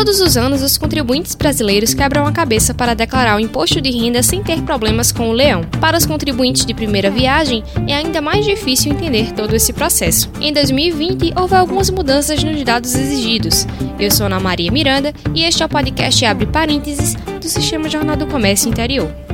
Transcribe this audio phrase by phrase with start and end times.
[0.00, 4.22] Todos os anos, os contribuintes brasileiros quebram a cabeça para declarar o imposto de renda
[4.22, 5.60] sem ter problemas com o leão.
[5.78, 10.30] Para os contribuintes de primeira viagem, é ainda mais difícil entender todo esse processo.
[10.40, 13.66] Em 2020, houve algumas mudanças nos dados exigidos.
[13.98, 18.16] Eu sou Ana Maria Miranda e este é o podcast Abre Parênteses do Sistema Jornal
[18.16, 19.29] do Comércio Interior.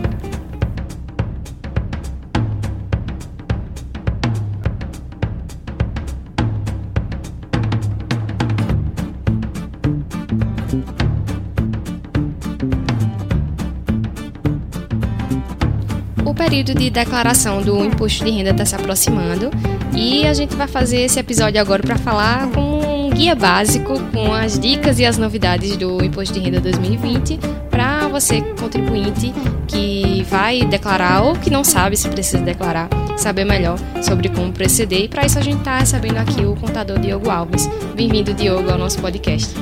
[16.37, 19.51] Período de declaração do imposto de renda está se aproximando
[19.95, 24.33] e a gente vai fazer esse episódio agora para falar com um guia básico com
[24.33, 27.39] as dicas e as novidades do imposto de renda 2020
[27.71, 29.35] para você contribuinte
[29.67, 35.05] que vai declarar ou que não sabe se precisa declarar, saber melhor sobre como proceder
[35.05, 37.69] e para isso a gente está recebendo aqui o contador Diogo Alves.
[37.95, 39.55] Bem-vindo Diogo ao nosso podcast.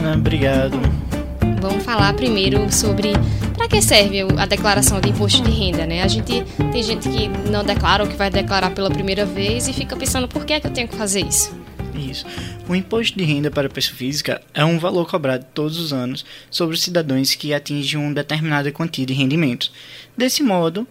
[0.00, 0.80] Ana, obrigado.
[1.60, 3.12] Vamos falar primeiro sobre
[3.54, 6.02] para que serve a declaração de imposto de renda, né?
[6.02, 9.74] A gente tem gente que não declara ou que vai declarar pela primeira vez e
[9.74, 11.54] fica pensando por que é que eu tenho que fazer isso.
[11.94, 12.24] Isso.
[12.66, 16.24] O imposto de renda para a pessoa física é um valor cobrado todos os anos
[16.50, 19.70] sobre os cidadãos que atingem uma determinada quantia de rendimentos.
[20.16, 20.88] Desse modo,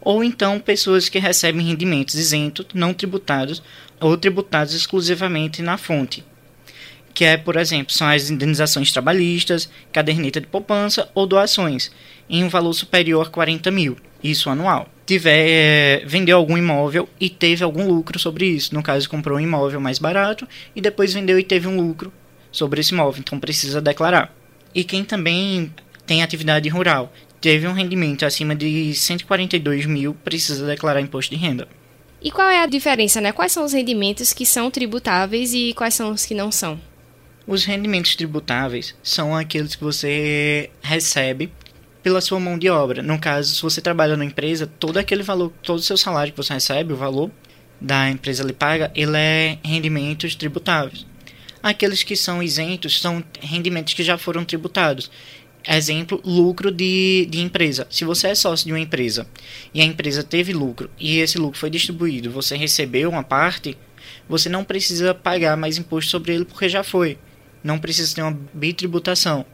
[0.00, 3.62] Ou então pessoas que recebem rendimentos isentos, não tributados
[4.00, 6.24] ou tributados exclusivamente na fonte,
[7.12, 11.90] que é, por exemplo, são as indenizações trabalhistas, caderneta de poupança ou doações,
[12.26, 17.28] em um valor superior a 40 mil, isso anual tiver é, vendeu algum imóvel e
[17.28, 18.72] teve algum lucro sobre isso.
[18.72, 22.12] No caso, comprou um imóvel mais barato e depois vendeu e teve um lucro
[22.52, 24.32] sobre esse imóvel, então precisa declarar.
[24.72, 25.74] E quem também
[26.06, 31.66] tem atividade rural, teve um rendimento acima de 142 mil, precisa declarar imposto de renda.
[32.22, 33.32] E qual é a diferença, né?
[33.32, 36.78] Quais são os rendimentos que são tributáveis e quais são os que não são?
[37.46, 41.50] Os rendimentos tributáveis são aqueles que você recebe
[42.02, 43.02] pela sua mão de obra.
[43.02, 46.36] No caso, se você trabalha numa empresa, todo aquele valor, todo o seu salário que
[46.36, 47.30] você recebe, o valor
[47.80, 51.06] da empresa lhe paga, ele é rendimentos tributáveis.
[51.62, 55.10] Aqueles que são isentos são rendimentos que já foram tributados.
[55.68, 57.86] Exemplo, lucro de, de empresa.
[57.90, 59.26] Se você é sócio de uma empresa
[59.74, 63.76] e a empresa teve lucro e esse lucro foi distribuído, você recebeu uma parte,
[64.26, 67.18] você não precisa pagar mais imposto sobre ele porque já foi.
[67.62, 69.44] Não precisa ter uma bitributação.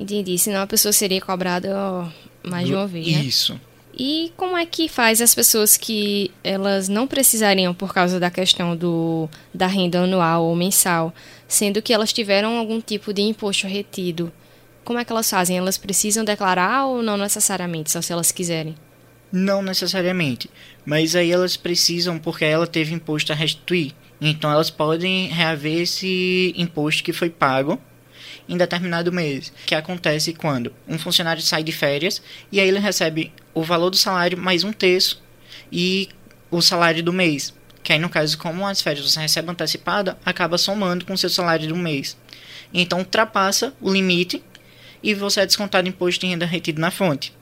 [0.00, 2.10] Entendi, senão a pessoa seria cobrada
[2.42, 3.22] mais de uma vez, né?
[3.22, 3.60] Isso.
[3.92, 8.74] E como é que faz as pessoas que elas não precisariam por causa da questão
[8.74, 11.12] do, da renda anual ou mensal,
[11.46, 14.32] sendo que elas tiveram algum tipo de imposto retido?
[14.84, 15.58] Como é que elas fazem?
[15.58, 18.74] Elas precisam declarar ou não necessariamente, só se elas quiserem?
[19.30, 20.48] Não necessariamente,
[20.82, 23.92] mas aí elas precisam porque ela teve imposto a restituir.
[24.18, 27.78] Então elas podem reaver esse imposto que foi pago
[28.48, 33.32] em determinado mês, que acontece quando um funcionário sai de férias e aí ele recebe
[33.54, 35.22] o valor do salário mais um terço
[35.70, 36.08] e
[36.50, 37.54] o salário do mês.
[37.82, 41.30] Que aí, no caso, como as férias você recebe antecipada, acaba somando com o seu
[41.30, 42.16] salário do mês.
[42.72, 44.42] Então, ultrapassa o limite
[45.02, 47.32] e você é descontado imposto de renda retido na fonte.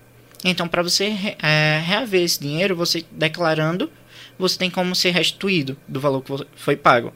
[0.44, 3.90] Então, para você é, reaver esse dinheiro, você declarando,
[4.38, 7.12] você tem como ser restituído do valor que foi pago.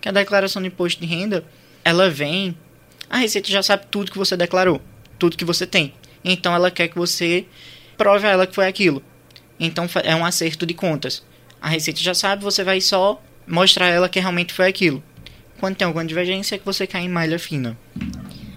[0.00, 1.44] Que a declaração de imposto de renda,
[1.84, 2.56] ela vem
[3.08, 4.80] a Receita já sabe tudo que você declarou,
[5.18, 5.94] tudo que você tem.
[6.24, 7.46] Então ela quer que você
[7.96, 9.02] prove a ela que foi aquilo.
[9.58, 11.22] Então é um acerto de contas.
[11.60, 15.02] A Receita já sabe, você vai só mostrar a ela que realmente foi aquilo.
[15.60, 17.78] Quando tem alguma divergência, é que você cai em malha fina.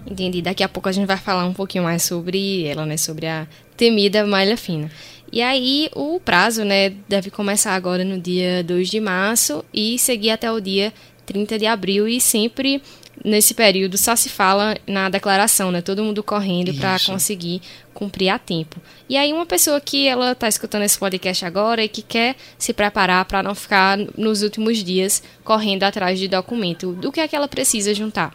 [0.06, 0.42] Entendi.
[0.42, 2.96] Daqui a pouco a gente vai falar um pouquinho mais sobre ela, né?
[2.96, 3.46] Sobre a
[3.76, 4.90] temida malha fina.
[5.30, 10.30] E aí o prazo, né, deve começar agora no dia 2 de março e seguir
[10.30, 10.92] até o dia
[11.26, 12.82] 30 de abril e sempre
[13.24, 15.80] nesse período só se fala na declaração, né?
[15.80, 17.60] Todo mundo correndo para conseguir
[17.92, 18.80] cumprir a tempo.
[19.08, 22.72] E aí uma pessoa que ela está escutando esse podcast agora e que quer se
[22.72, 27.34] preparar para não ficar nos últimos dias correndo atrás de documento, do que é que
[27.34, 28.34] ela precisa juntar?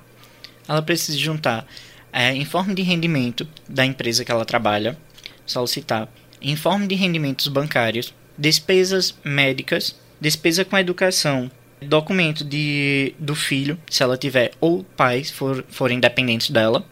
[0.68, 1.66] Ela precisa juntar
[2.12, 4.98] é, informe de rendimento da empresa que ela trabalha,
[5.46, 6.10] solicitar
[6.42, 11.50] informe de rendimentos bancários, despesas médicas, despesa com educação,
[11.84, 16.86] documento de, do filho, se ela tiver, ou pais for, forem dependentes dela,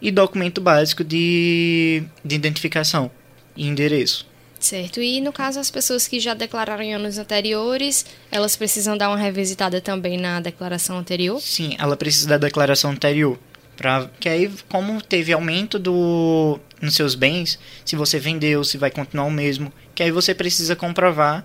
[0.00, 3.10] e documento básico de, de identificação
[3.56, 4.26] e endereço.
[4.58, 5.00] Certo.
[5.00, 9.16] E no caso, as pessoas que já declararam em anos anteriores, elas precisam dar uma
[9.16, 11.40] revisitada também na declaração anterior?
[11.40, 13.38] Sim, ela precisa da declaração anterior.
[13.76, 18.90] Pra, que aí, como teve aumento do, nos seus bens, se você vendeu, se vai
[18.90, 21.44] continuar o mesmo, que aí você precisa comprovar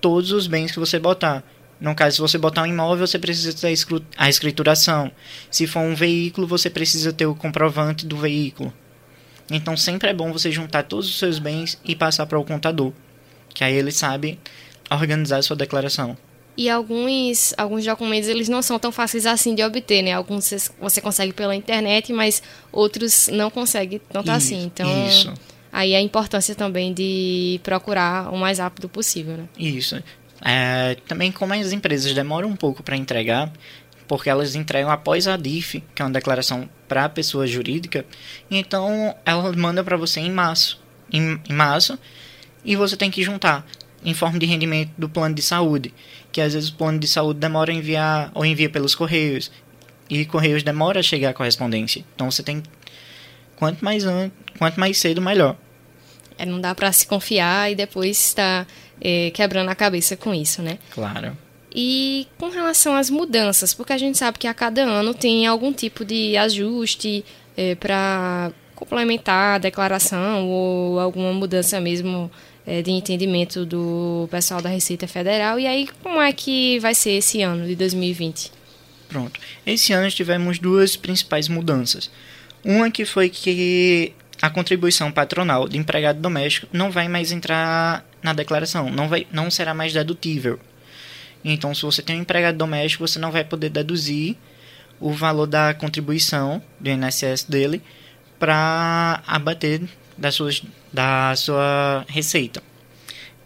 [0.00, 1.42] todos os bens que você botar.
[1.80, 3.74] No caso, se você botar um imóvel, você precisa ter
[4.16, 5.10] a escrituração.
[5.50, 8.72] Se for um veículo, você precisa ter o comprovante do veículo.
[9.50, 12.92] Então, sempre é bom você juntar todos os seus bens e passar para o contador,
[13.54, 14.38] que aí ele sabe
[14.90, 16.16] organizar a sua declaração.
[16.56, 20.14] E alguns, alguns documentos eles não são tão fáceis assim de obter, né?
[20.14, 22.42] Alguns você consegue pela internet, mas
[22.72, 24.64] outros não consegue tanto isso, assim.
[24.64, 25.34] Então, isso.
[25.70, 29.48] aí a importância também de procurar o mais rápido possível, né?
[29.58, 30.02] Isso.
[30.48, 33.52] É, também como as empresas demoram um pouco para entregar,
[34.06, 38.06] porque elas entregam após a DIF, que é uma declaração para a pessoa jurídica,
[38.48, 40.80] então ela manda para você em março,
[41.12, 41.98] em, em março,
[42.64, 43.66] e você tem que juntar
[44.04, 45.92] informe de rendimento do plano de saúde,
[46.30, 49.50] que às vezes o plano de saúde demora a enviar ou envia pelos correios,
[50.08, 52.04] e correios demora a chegar a correspondência.
[52.14, 52.62] Então você tem
[53.56, 54.30] quanto mais an...
[54.56, 55.56] quanto mais cedo melhor.
[56.38, 60.34] É, não dá para se confiar e depois estar tá, é, quebrando a cabeça com
[60.34, 60.78] isso, né?
[60.90, 61.36] Claro.
[61.74, 65.72] E com relação às mudanças, porque a gente sabe que a cada ano tem algum
[65.72, 67.24] tipo de ajuste
[67.56, 72.30] é, para complementar a declaração ou alguma mudança mesmo
[72.66, 75.58] é, de entendimento do pessoal da Receita Federal.
[75.58, 78.52] E aí, como é que vai ser esse ano de 2020?
[79.08, 79.38] Pronto.
[79.64, 82.10] Esse ano tivemos duas principais mudanças.
[82.64, 88.32] Uma que foi que a contribuição patronal de empregado doméstico não vai mais entrar na
[88.32, 90.58] declaração, não, vai, não será mais dedutível.
[91.44, 94.36] Então, se você tem um empregado doméstico, você não vai poder deduzir
[94.98, 97.82] o valor da contribuição do INSS dele
[98.38, 99.82] para abater
[100.16, 100.62] das suas,
[100.92, 102.62] da sua receita.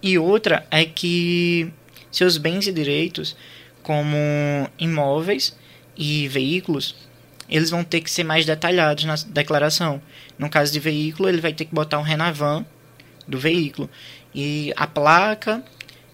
[0.03, 1.71] E outra é que
[2.11, 3.37] seus bens e direitos,
[3.83, 4.17] como
[4.79, 5.57] imóveis
[5.97, 6.95] e veículos,
[7.51, 10.01] eles vão ter que ser mais detalhados na declaração.
[10.39, 12.65] No caso de veículo, ele vai ter que botar um Renavan
[13.27, 13.91] do veículo
[14.35, 15.63] e a placa.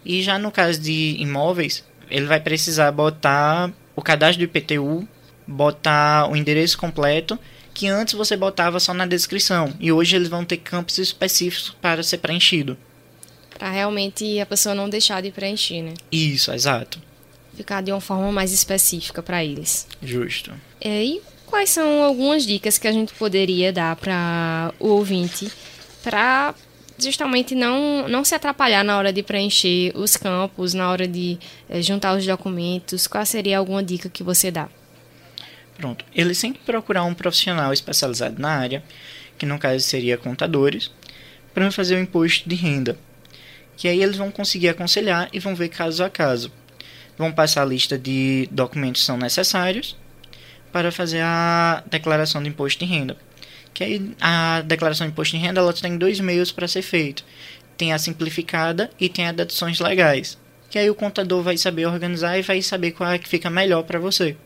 [0.05, 5.07] E já no caso de imóveis, ele vai precisar botar o cadastro do IPTU,
[5.47, 7.39] botar o endereço completo,
[7.75, 9.75] que antes você botava só na descrição.
[9.79, 12.79] E hoje eles vão ter campos específicos para ser preenchido.
[13.59, 15.95] Para realmente a pessoa não deixar de preencher, né?
[16.11, 17.01] Isso, exato.
[17.57, 19.87] Ficar de uma forma mais específica para eles.
[20.03, 20.53] Justo.
[20.81, 25.51] É, e quais são algumas dicas que a gente poderia dar para o ouvinte
[26.03, 26.55] para
[26.99, 31.39] justamente não, não se atrapalhar na hora de preencher os campos, na hora de
[31.69, 33.07] é, juntar os documentos?
[33.07, 34.69] Qual seria alguma dica que você dá?
[35.77, 36.05] Pronto.
[36.15, 38.83] Ele sempre procurar um profissional especializado na área,
[39.39, 40.91] que no caso seria contadores,
[41.53, 42.99] para fazer o imposto de renda.
[43.77, 46.51] Que aí eles vão conseguir aconselhar e vão ver caso a caso.
[47.19, 49.97] Vão passar a lista de documentos que são necessários
[50.73, 53.17] para fazer a declaração de imposto de renda.
[53.73, 57.25] Que aí a declaração de imposto de renda ela tem dois meios para ser feito.
[57.77, 60.39] Tem a simplificada e tem a deduções legais.
[60.71, 63.83] Que aí o contador vai saber organizar e vai saber qual é que fica melhor
[63.85, 64.37] para você.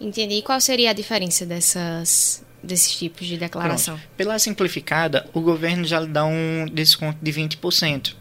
[0.00, 0.36] Entendi.
[0.36, 3.96] E qual seria a diferença dessas, desses tipos de declaração?
[3.96, 4.10] Pronto.
[4.16, 8.14] Pela simplificada, o governo já lhe dá um desconto de 20%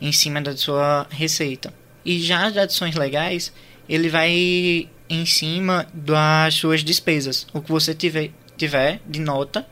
[0.00, 1.72] em cima da sua receita.
[2.06, 3.52] E já as deduções legais,
[3.88, 7.48] ele vai em cima das suas despesas.
[7.52, 9.66] O que você tiver, tiver de nota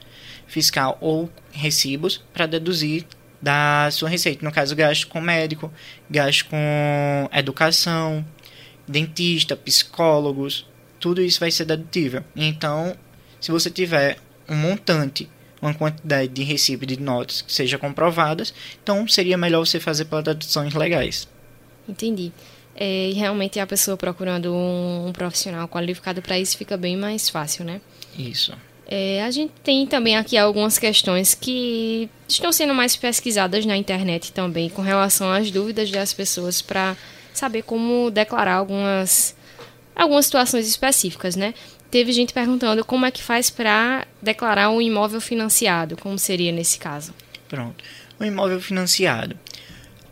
[0.49, 3.07] fiscal ou recibos para deduzir
[3.41, 4.45] da sua receita.
[4.45, 5.73] No caso, gasto com médico,
[6.11, 8.27] gasto com educação,
[8.89, 10.67] dentista, psicólogos,
[10.99, 12.25] tudo isso vai ser dedutível.
[12.35, 12.97] Então,
[13.41, 15.31] se você tiver um montante,
[15.63, 20.25] uma quantidade de recibo de notas que seja comprovadas, então seria melhor você fazer pelas
[20.25, 21.29] deduções legais.
[21.89, 22.33] Entendi.
[22.77, 27.29] É, e realmente a pessoa procurando um, um profissional qualificado para isso fica bem mais
[27.29, 27.81] fácil, né?
[28.19, 28.53] Isso.
[28.87, 34.33] É, a gente tem também aqui algumas questões que estão sendo mais pesquisadas na internet
[34.33, 36.97] também com relação às dúvidas das pessoas para
[37.33, 39.35] saber como declarar algumas
[39.97, 41.55] algumas situações específicas, né?
[41.91, 46.79] Teve gente perguntando como é que faz para declarar um imóvel financiado, como seria nesse
[46.79, 47.15] caso.
[47.49, 47.85] Pronto.
[48.19, 49.39] O imóvel financiado.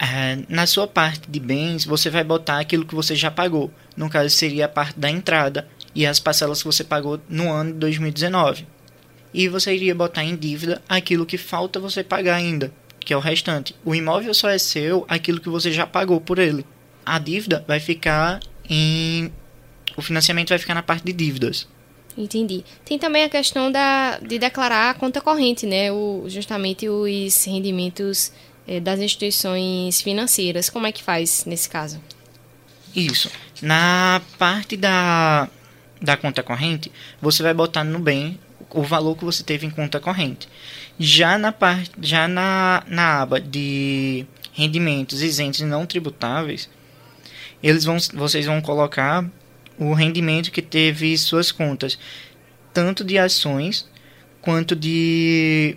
[0.04, 3.70] É, na sua parte de bens, você vai botar aquilo que você já pagou.
[3.96, 7.72] No caso, seria a parte da entrada e as parcelas que você pagou no ano
[7.72, 8.66] de 2019.
[9.32, 13.20] E você iria botar em dívida aquilo que falta você pagar ainda, que é o
[13.20, 13.76] restante.
[13.84, 16.66] O imóvel só é seu aquilo que você já pagou por ele.
[17.06, 19.30] A dívida vai ficar em.
[19.96, 21.68] O financiamento vai ficar na parte de dívidas.
[22.18, 22.64] Entendi.
[22.84, 25.92] Tem também a questão da, de declarar a conta corrente, né?
[25.92, 28.32] O, justamente os rendimentos
[28.66, 30.70] é, das instituições financeiras.
[30.70, 32.00] Como é que faz nesse caso?
[32.94, 33.30] Isso.
[33.60, 35.48] Na parte da,
[36.00, 36.90] da conta corrente,
[37.20, 38.38] você vai botar no bem
[38.70, 40.48] o valor que você teve em conta corrente.
[40.98, 46.68] Já na parte, já na, na aba de rendimentos isentos e não tributáveis,
[47.62, 49.24] eles vão, vocês vão colocar
[49.78, 51.98] o rendimento que teve suas contas,
[52.72, 53.88] tanto de ações
[54.40, 55.76] quanto de,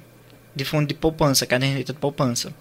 [0.55, 2.53] de fundo de poupança, caderneta de poupança.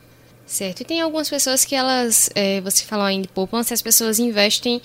[0.46, 0.80] Certo.
[0.80, 4.80] E tem algumas pessoas que elas, é, você falou ainda poupança, as pessoas investem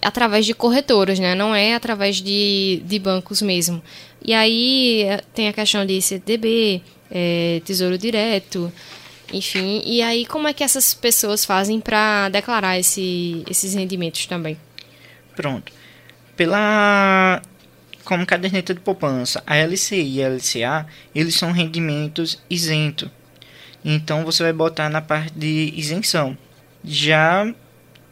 [0.00, 1.34] através de corretoras, né?
[1.34, 3.82] Não é através de, de bancos mesmo.
[4.24, 8.72] E aí é, tem a questão de CDB, é, Tesouro Direto,
[9.32, 9.82] enfim.
[9.84, 14.56] E aí como é que essas pessoas fazem para declarar esse, esses rendimentos também?
[15.36, 15.72] Pronto.
[16.36, 17.42] Pela
[18.04, 23.08] como caderneta de poupança, a LCI e a LCA, eles são rendimentos isentos
[23.84, 26.36] então você vai botar na parte de isenção.
[26.82, 27.52] Já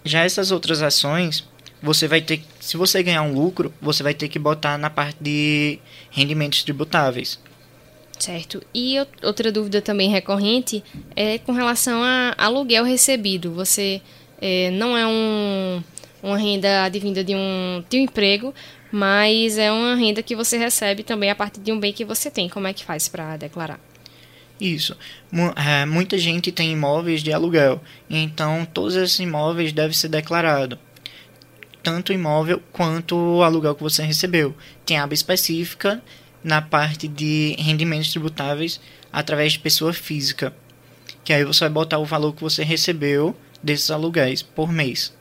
[0.05, 1.45] já essas outras ações,
[1.83, 5.17] você vai ter, se você ganhar um lucro, você vai ter que botar na parte
[5.21, 5.79] de
[6.11, 7.38] rendimentos tributáveis.
[8.19, 8.62] Certo.
[8.73, 10.83] E outra dúvida também recorrente
[11.17, 13.52] é com relação a aluguel recebido.
[13.52, 14.00] Você
[14.41, 15.83] é, não é um,
[16.23, 18.55] uma renda advinda de um, de um emprego,
[18.93, 22.31] mas é uma renda que você recebe também a partir de um bem que você
[22.31, 22.49] tem.
[22.49, 23.81] Como é que faz para declarar?
[24.62, 24.97] Isso.
[25.57, 30.78] É, muita gente tem imóveis de aluguel, então todos esses imóveis devem ser declarados.
[31.83, 34.54] Tanto o imóvel quanto o aluguel que você recebeu.
[34.87, 36.00] Tem aba específica
[36.45, 38.81] na parte de rendimentos tributáveis
[39.12, 40.54] através de pessoa física.
[41.25, 45.12] Que aí você vai botar o valor que você recebeu desses aluguéis por mês.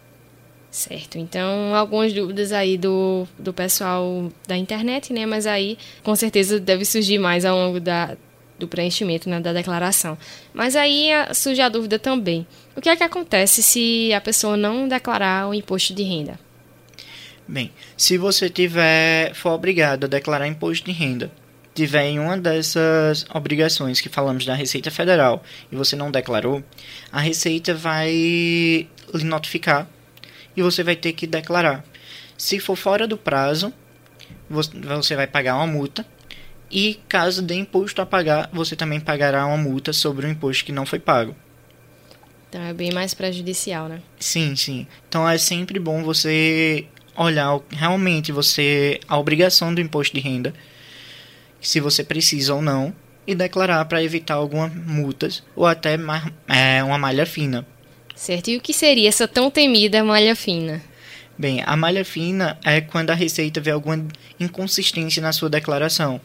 [0.70, 5.26] Certo, então algumas dúvidas aí do, do pessoal da internet, né?
[5.26, 8.16] Mas aí com certeza deve surgir mais ao longo da,
[8.62, 10.18] do preenchimento né, da declaração.
[10.54, 12.48] Mas aí surge a dúvida também.
[12.76, 16.40] O que é que acontece se a pessoa não declarar o imposto de renda?
[17.48, 21.32] Bem, se você tiver for obrigado a declarar imposto de renda,
[21.74, 26.64] tiver em uma dessas obrigações que falamos da Receita Federal e você não declarou,
[27.12, 29.88] a Receita vai lhe notificar
[30.56, 31.84] e você vai ter que declarar.
[32.38, 33.74] Se for fora do prazo,
[34.50, 36.06] você vai pagar uma multa
[36.72, 40.72] e caso dê imposto a pagar, você também pagará uma multa sobre o imposto que
[40.72, 41.36] não foi pago.
[42.50, 44.02] Então é bem mais prejudicial, né?
[44.20, 44.88] Sim, sim.
[45.08, 46.86] Então é sempre bom você
[47.16, 50.54] olhar realmente você a obrigação do imposto de renda,
[51.60, 52.94] se você precisa ou não,
[53.28, 55.98] e declarar para evitar algumas multas ou até
[56.48, 57.66] é, uma malha fina.
[58.16, 58.50] Certo.
[58.50, 60.82] E o que seria essa tão temida malha fina?
[61.38, 64.06] Bem, a malha fina é quando a Receita vê alguma
[64.40, 66.20] inconsistência na sua declaração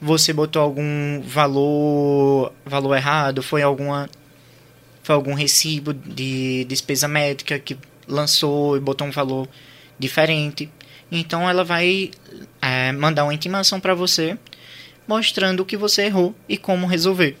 [0.00, 4.08] você botou algum valor valor errado, foi alguma
[5.02, 7.76] foi algum recibo de despesa médica que
[8.06, 9.48] lançou e botou um valor
[9.98, 10.70] diferente.
[11.10, 12.10] Então ela vai
[12.60, 14.38] é, mandar uma intimação para você
[15.06, 17.38] mostrando o que você errou e como resolver.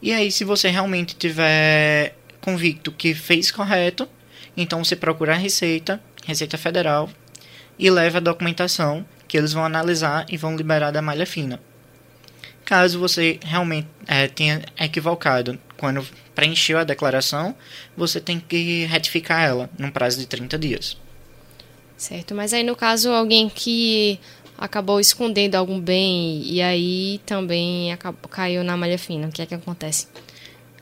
[0.00, 4.08] E aí, se você realmente tiver convicto que fez correto,
[4.56, 7.10] então você procura a Receita, Receita Federal,
[7.78, 11.58] e leva a documentação que eles vão analisar e vão liberar da malha fina.
[12.66, 17.56] Caso você realmente é, tenha equivocado quando preencheu a declaração,
[17.96, 20.98] você tem que retificar ela num prazo de 30 dias.
[21.96, 24.20] Certo, mas aí no caso alguém que
[24.58, 29.46] acabou escondendo algum bem e aí também acabou, caiu na malha fina, o que é
[29.46, 30.08] que acontece?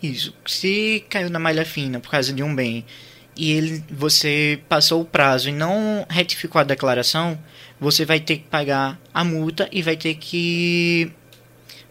[0.03, 2.85] Isso, se caiu na malha fina por causa de um bem
[3.37, 7.39] e ele, você passou o prazo e não retificou a declaração,
[7.79, 11.11] você vai ter que pagar a multa e vai ter que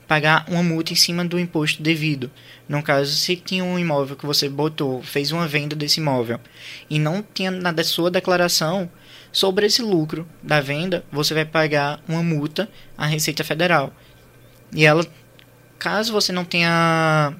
[0.07, 2.31] pagar uma multa em cima do imposto devido.
[2.67, 6.39] No caso, se tinha um imóvel que você botou, fez uma venda desse imóvel
[6.89, 8.89] e não tinha na sua declaração
[9.31, 13.93] sobre esse lucro da venda, você vai pagar uma multa à Receita Federal.
[14.73, 15.05] E ela,
[15.77, 17.33] caso você não tenha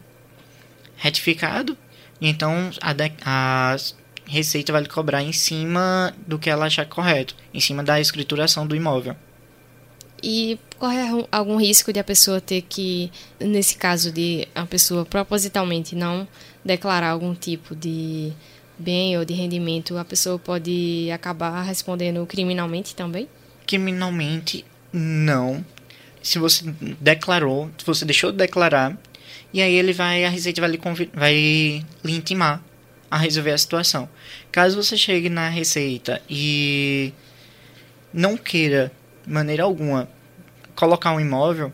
[0.96, 1.78] retificado,
[2.22, 2.94] então a,
[3.26, 3.78] a
[4.26, 8.68] Receita vai lhe cobrar em cima do que ela achar correto, em cima da escrituração
[8.68, 9.16] do imóvel.
[10.22, 10.98] E corre
[11.32, 16.28] algum risco de a pessoa ter que, nesse caso de a pessoa propositalmente não
[16.64, 18.32] declarar algum tipo de
[18.78, 23.28] bem ou de rendimento, a pessoa pode acabar respondendo criminalmente também?
[23.66, 25.66] Criminalmente, não.
[26.22, 26.66] Se você
[27.00, 28.98] declarou, se você deixou de declarar,
[29.54, 30.80] e aí ele vai, a Receita vai lhe,
[31.14, 31.34] vai
[32.04, 32.64] lhe intimar
[33.10, 34.10] a resolver a situação.
[34.52, 37.14] Caso você chegue na Receita e
[38.14, 38.92] não queira,
[39.26, 40.10] de maneira alguma,
[40.76, 41.74] colocar um imóvel,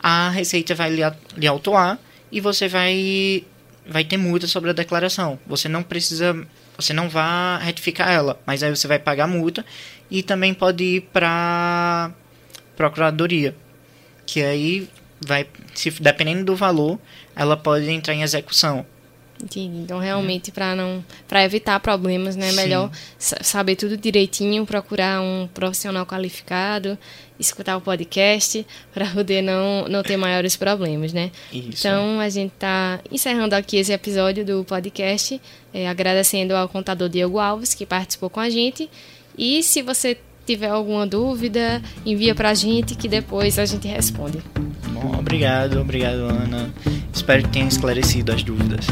[0.00, 1.02] a Receita vai lhe,
[1.36, 1.98] lhe autuar
[2.30, 3.44] e você vai,
[3.86, 5.38] vai ter multa sobre a declaração.
[5.46, 6.34] Você não precisa,
[6.76, 9.64] você não vai retificar ela, mas aí você vai pagar multa
[10.10, 12.10] e também pode ir para
[12.76, 13.56] procuradoria,
[14.26, 14.88] que aí
[15.20, 16.98] vai, se dependendo do valor,
[17.34, 18.84] ela pode entrar em execução.
[19.42, 19.78] Entendi.
[19.78, 25.48] Então, realmente, para não para evitar problemas, né, é melhor saber tudo direitinho, procurar um
[25.52, 26.98] profissional qualificado,
[27.38, 31.30] escutar o podcast para poder não, não ter maiores problemas, né?
[31.52, 31.86] Isso.
[31.86, 35.40] Então, a gente está encerrando aqui esse episódio do podcast,
[35.72, 38.88] é, agradecendo ao contador Diego Alves que participou com a gente.
[39.36, 44.38] E se você tiver alguma dúvida, envia para a gente que depois a gente responde.
[45.06, 46.68] Bom, obrigado, obrigado, Ana.
[47.26, 48.86] Espero que tenha esclarecido as dúvidas.